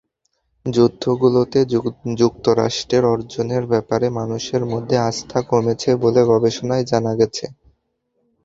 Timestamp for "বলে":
6.03-6.21